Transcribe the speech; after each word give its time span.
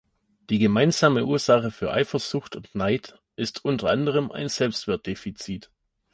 Die 0.49 0.57
gemeinsame 0.57 1.27
Ursache 1.27 1.69
für 1.69 1.93
Eifersucht 1.93 2.55
und 2.55 2.73
Neid 2.73 3.21
ist 3.35 3.63
unter 3.63 3.91
anderem 3.91 4.31
ein 4.31 4.49
Selbstwert-Defizit. 4.49 5.69